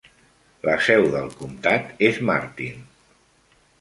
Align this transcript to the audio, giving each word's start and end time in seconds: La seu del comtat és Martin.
La 0.69 0.77
seu 0.85 1.03
del 1.15 1.29
comtat 1.41 2.03
és 2.09 2.21
Martin. 2.31 2.81